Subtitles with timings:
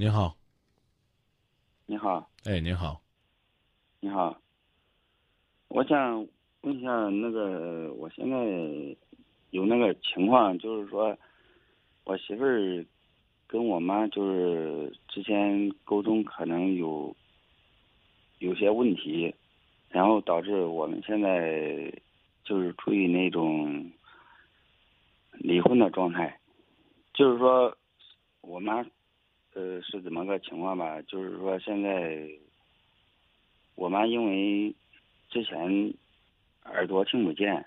[0.00, 0.36] 您好，
[1.86, 3.02] 你好，哎，你好，
[3.98, 4.40] 你好，
[5.66, 6.24] 我想
[6.60, 8.36] 问一下，那个我现在
[9.50, 11.18] 有那个情况，就是说，
[12.04, 12.86] 我媳妇儿
[13.48, 17.12] 跟我妈就是之前沟通可能有
[18.38, 19.34] 有些问题，
[19.88, 21.92] 然后导致我们现在
[22.44, 23.90] 就是处于那种
[25.32, 26.38] 离婚的状态，
[27.12, 27.76] 就是说，
[28.42, 28.86] 我妈。
[29.58, 31.02] 呃，是怎么个情况吧？
[31.02, 32.28] 就是说，现在
[33.74, 34.72] 我妈因为
[35.28, 35.92] 之前
[36.66, 37.66] 耳朵听不见，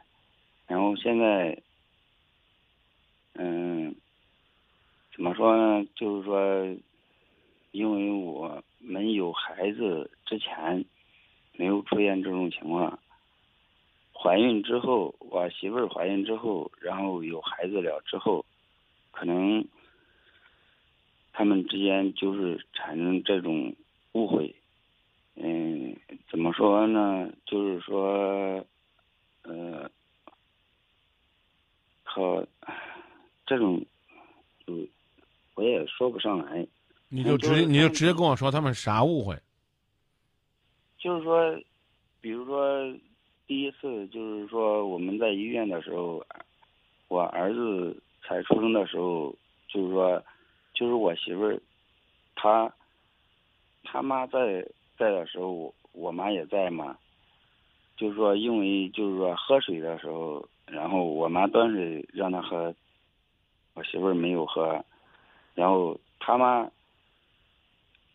[0.68, 1.62] 然后现在，
[3.34, 3.94] 嗯，
[5.14, 5.86] 怎么说呢？
[5.94, 6.66] 就是说，
[7.72, 10.86] 因为我们有孩子之前
[11.58, 12.98] 没有出现这种情况，
[14.14, 18.46] 怀孕之后，我媳妇儿怀孕之后，然后有孩子了之后，
[19.12, 19.68] 可能。
[21.42, 23.76] 他们之间就是产生这种
[24.12, 24.54] 误会，
[25.34, 25.98] 嗯，
[26.30, 27.32] 怎么说呢？
[27.48, 28.64] 就是说，
[29.42, 29.90] 呃，
[32.04, 32.48] 和
[33.48, 33.84] 这种，
[34.68, 34.88] 嗯，
[35.56, 36.64] 我也说不上来。
[37.10, 39.36] 你就直接你就直接跟我说他们啥误会？
[41.00, 41.60] 就是说，
[42.22, 42.86] 比如说，
[43.48, 46.24] 第一次就是说我们在医院的时候，
[47.08, 49.36] 我儿子才出生的时候，
[49.68, 50.24] 就是说。
[50.82, 51.62] 就是我媳妇儿，
[52.34, 52.74] 她，
[53.84, 56.98] 她妈在在的时候，我我妈也在嘛。
[57.96, 62.74] 就是说，因为就是说喝水的时候，然后我妈端水让她喝，
[63.76, 64.84] 我媳妇儿没有喝，
[65.54, 66.68] 然后他妈，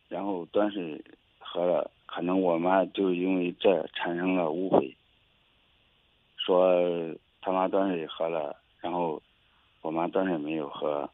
[0.08, 1.00] 然后端水
[1.38, 4.96] 喝了，可能我妈就是因为这产生了误会，
[6.36, 6.82] 说
[7.40, 9.22] 他妈端水喝了，然后
[9.82, 11.08] 我妈端水没有喝，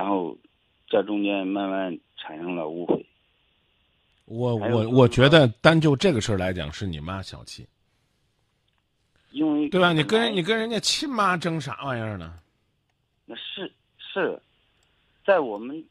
[0.00, 0.34] 然后，
[0.86, 3.04] 这中间慢慢产生了误会。
[4.24, 7.66] 我我我觉得单就这个事儿来讲，是你妈小气。
[9.30, 9.92] 因为对吧？
[9.92, 12.38] 你跟人你跟人家亲妈争啥玩意儿呢？
[13.26, 14.40] 那是是，
[15.26, 15.84] 在我们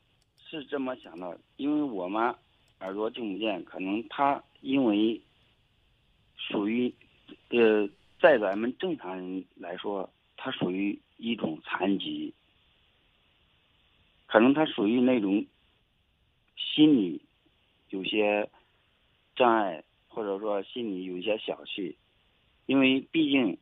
[0.44, 2.36] 是这么想的，因为我妈
[2.80, 5.22] 耳朵听不见，可能她因为
[6.36, 6.92] 属于
[7.50, 7.88] 呃，
[8.20, 12.34] 在咱们正常人来说，她属于一种残疾。
[14.32, 15.44] 可能他属于那种
[16.56, 17.20] 心理
[17.90, 18.48] 有些
[19.36, 21.98] 障碍，或者说心里有一些小气，
[22.68, 23.58] 因为毕竟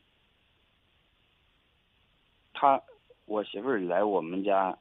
[2.53, 2.83] 他
[3.23, 4.77] 我媳妇儿来我们家，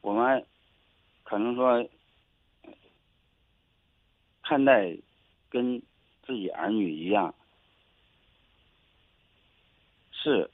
[0.00, 0.46] 我们
[1.24, 1.90] 可能说
[4.42, 4.96] 看待
[5.50, 5.82] 跟
[6.24, 7.34] 自己儿女一样，
[10.12, 10.48] 是。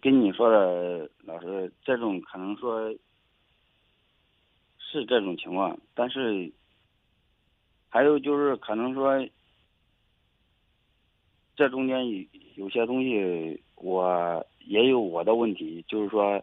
[0.00, 2.90] 跟你说的老师，这种可能说
[4.78, 6.50] 是这种情况，但是
[7.88, 9.26] 还有就是可能说
[11.56, 12.24] 这中间有
[12.56, 16.42] 有些东西，我也有我的问题，就是说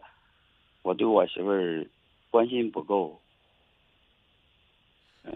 [0.82, 1.86] 我对我媳妇儿
[2.30, 3.20] 关心不够。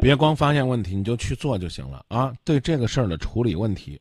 [0.00, 2.34] 别光发现问题，你就去做就行了啊！
[2.44, 3.98] 对这个事儿的处理问题，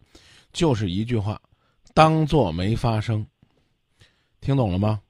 [0.51, 1.41] 就是一句话，
[1.93, 3.25] 当做没发生。
[4.47, 5.01] 听懂了吗？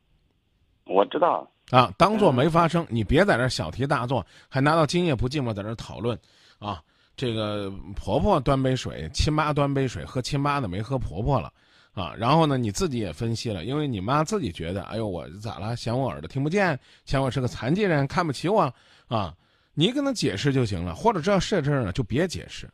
[0.86, 6.18] 我知道啊，当做没发生，你别在这小题大做，还拿到今夜不寂寞在这讨论
[6.58, 6.82] 啊。
[7.16, 11.54] 这个婆婆端杯水，亲妈端杯水，喝亲妈的没喝婆婆了
[11.94, 12.16] 啊。
[12.18, 15.76] 然后呢，你自己也分析了，因为你妈自己觉得，哎呦，我咋了？
[15.76, 18.74] 嫌我耳朵听不见，嫌我是个残疾人，看不起我
[19.08, 19.36] 啊？
[19.76, 22.68] 你跟她解释就行了，或者这要这事儿呢，就别解释，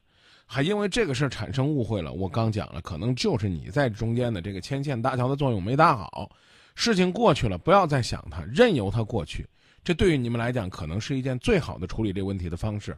[0.54, 2.14] 还因为这个事儿产生误会了。
[2.14, 6.30] 我刚讲了，可能就是你在中间的这个牵线搭桥的作用没搭好。
[6.76, 9.48] 事情过去了，不要再想它，任由它过去。
[9.84, 12.96] 这对于你们来讲，可能是一件最好的处理这个问题的方式。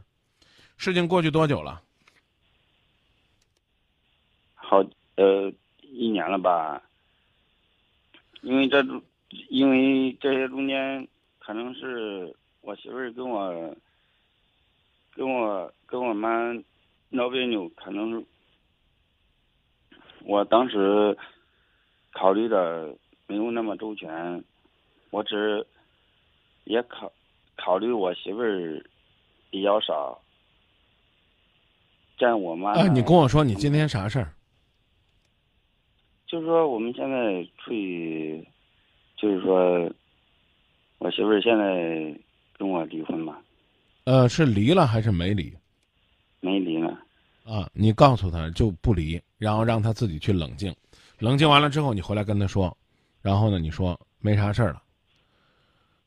[0.76, 1.80] 事情过去多久了？
[4.54, 4.84] 好，
[5.14, 5.50] 呃，
[5.80, 6.82] 一年了吧。
[8.42, 8.84] 因为这，
[9.48, 11.08] 因为这些中间，
[11.38, 13.74] 可能是我媳妇儿跟我，
[15.14, 16.28] 跟我跟我妈
[17.16, 18.24] 闹别扭，可能
[20.24, 21.16] 我当时
[22.12, 22.96] 考虑的。
[23.28, 24.44] 没有那么周全，
[25.10, 25.66] 我只
[26.62, 27.12] 也考
[27.56, 28.80] 考虑我媳妇儿
[29.50, 30.22] 比较少，
[32.16, 32.74] 占我妈。
[32.74, 34.32] 哎，你跟我说你今天啥事儿？
[36.28, 38.46] 就是说我们现在处于，
[39.16, 39.90] 就是说，
[40.98, 42.16] 我媳妇儿现在
[42.56, 43.38] 跟我离婚嘛。
[44.04, 45.52] 呃，是离了还是没离？
[47.46, 50.74] 啊，你告诉他就不离，然后让他自己去冷静，
[51.20, 52.76] 冷静完了之后，你回来跟他说。
[53.22, 53.58] 然后呢？
[53.58, 54.80] 你说没啥事儿了，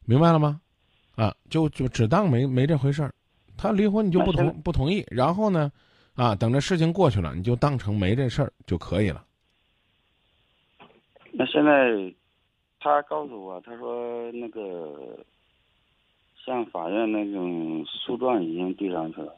[0.05, 0.61] 明白了吗？
[1.15, 3.13] 啊，就就只当没没这回事儿。
[3.57, 5.69] 他离婚你就不同不同意，然后呢，
[6.15, 9.25] 啊，等着事情过去了，你就当成没这事儿就可以了。
[11.33, 12.13] 那现在
[12.79, 15.19] 他告诉我，他说那个
[16.45, 19.35] 向法院那种诉状已经递上去了。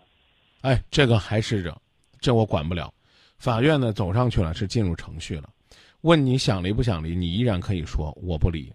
[0.62, 1.81] 哎，这个还是这，
[2.21, 2.94] 这我管不了。
[3.38, 5.50] 法院呢走上去了，是进入程序了。
[6.01, 8.71] 问你想离不想离，你依然可以说我不离。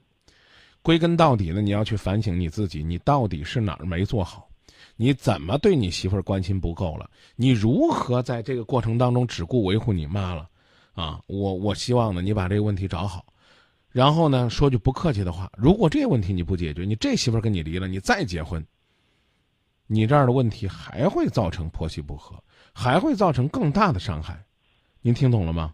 [0.83, 4.49] 归根到底呢，你要去反省你自己，你到底是哪儿没做好？
[4.97, 7.09] 你怎么对你媳妇儿关心不够了？
[7.35, 10.49] 你如何在这个过程当中只顾维护你妈了？
[10.95, 13.25] 啊，我我希望呢，你把这个问题找好。
[13.91, 18.65] 然后呢，说句不客气的话，如果这个问题你不解决，你这媳妇儿跟你离了，你再结婚，
[19.87, 22.43] 你这样的问题还会造成婆媳不和，
[22.79, 24.39] 还会造成更大的伤害。
[25.01, 25.73] 您听懂了吗？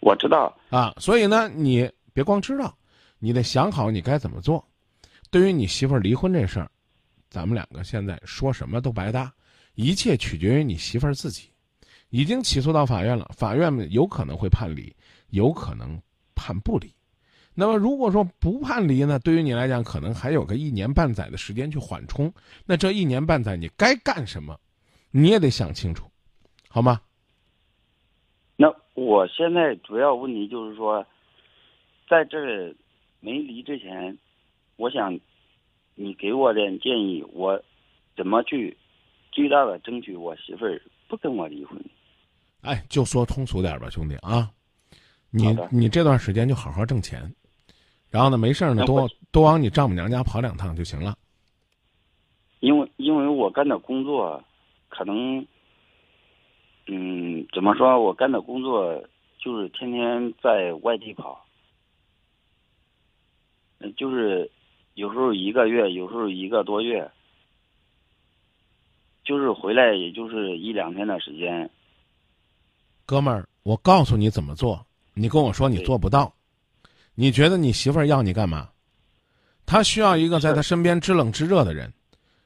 [0.00, 2.74] 我知道，啊，所以呢，你别光知道，
[3.18, 4.66] 你得想好你该怎么做。
[5.30, 6.70] 对于你媳妇儿离婚这事儿，
[7.28, 9.30] 咱们两个现在说什么都白搭，
[9.74, 11.50] 一切取决于你媳妇儿自己。
[12.08, 14.90] 已经起诉到法院了，法院有可能会判离，
[15.28, 16.00] 有可能
[16.34, 16.90] 判不离。
[17.52, 22.32] 那么如果说不判离呢，对于你来讲，可能还有个一年半载的时间去缓冲。
[22.64, 24.58] 那这一年半载你该干什么，
[25.10, 26.04] 你也得想清楚，
[26.68, 27.00] 好吗？
[28.56, 31.06] 那我现在主要问题就是说，
[32.08, 32.74] 在这儿
[33.20, 34.16] 没离之前，
[34.76, 35.18] 我想
[35.94, 37.62] 你给我点建议，我
[38.16, 38.76] 怎么去
[39.32, 41.80] 最大的争取我媳妇儿不跟我离婚。
[42.62, 44.50] 哎，就说通俗点吧，兄弟啊，
[45.30, 47.32] 你你这段时间就好好挣钱，
[48.10, 51.16] 然后呢，没事儿呢，多多往你丈母娘家跑两趟就行了。
[52.60, 54.42] 因为因为我干的工作，
[54.88, 55.46] 可能，
[56.86, 58.00] 嗯，怎么说？
[58.00, 59.02] 我干的工作
[59.38, 61.44] 就是天天在外地跑，
[63.78, 64.50] 嗯就是
[64.94, 67.10] 有时候一个月，有时候一个多月，
[69.24, 71.70] 就是回来也就是一两天的时间。
[73.06, 74.84] 哥们儿，我告诉你怎么做，
[75.14, 76.34] 你跟我说你做不到，
[77.14, 78.68] 你觉得你媳妇儿要你干嘛？
[79.64, 81.92] 她需要一个在是她身边知冷知热的人，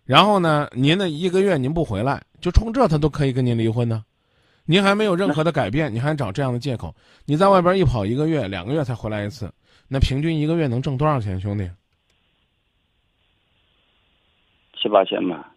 [0.04, 4.04] 然后呢，您呢一个月您不回来，就冲这他都可以跟您离婚呢。
[4.64, 6.94] 您还没有任何的改变，你还找这样的借口？
[7.24, 9.50] 你在外边一跑一个月、两个月才回来一次，
[9.88, 11.70] 那平均一个月能挣多少钱，兄弟？
[14.76, 15.54] 七八千吧，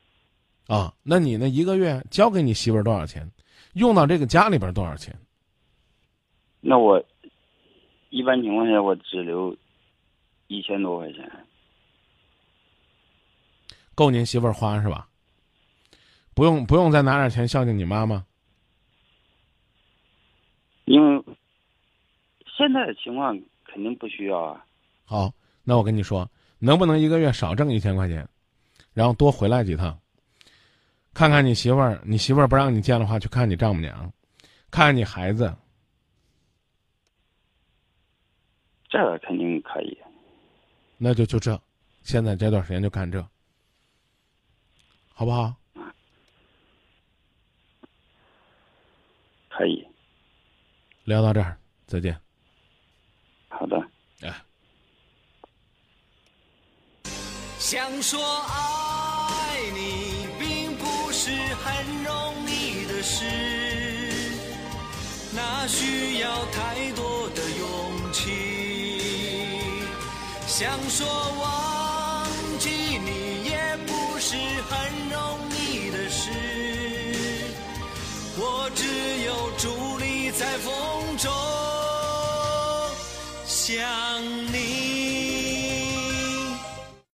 [0.67, 1.47] 啊，那你那？
[1.47, 3.29] 一个月交给你媳妇儿多少钱？
[3.73, 5.13] 用到这个家里边多少钱？
[6.61, 7.03] 那我
[8.11, 9.55] 一般情况下我只留
[10.47, 11.31] 一千多块钱。
[13.95, 15.07] 够您媳妇儿花是吧？
[16.35, 18.25] 不用不用再拿点钱孝敬你妈吗？
[20.83, 21.23] 因为
[22.45, 24.65] 现在的情况肯定不需要啊。
[25.05, 25.33] 好，
[25.63, 26.29] 那我跟你说，
[26.59, 28.27] 能不能一个月少挣一千块钱，
[28.93, 29.97] 然后多回来几趟，
[31.13, 34.13] 看看你媳妇儿，你媳妇儿不让你见的话，去看你丈母娘，
[34.69, 35.55] 看看你孩子，
[38.89, 39.97] 这个肯定可以。
[40.97, 41.59] 那就就这，
[42.03, 43.25] 现在这段时间就干这，
[45.13, 45.55] 好不好？
[49.49, 49.87] 可以，
[51.05, 51.57] 聊到这儿，
[51.87, 52.19] 再见。
[53.47, 53.77] 好的。
[54.21, 54.33] 哎。
[57.59, 63.23] 想说爱你，并不是很容易的事，
[65.33, 68.99] 那需要太多的勇气。
[70.47, 71.07] 想说
[71.39, 72.27] 忘
[72.59, 74.35] 记你，也不是
[74.69, 76.31] 很容易的事，
[78.37, 78.85] 我只
[79.23, 81.31] 有伫立在风中
[83.45, 83.81] 想
[84.51, 85.04] 你。